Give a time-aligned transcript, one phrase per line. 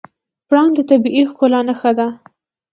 [0.47, 2.07] پړانګ د طبیعي ښکلا نښه ده.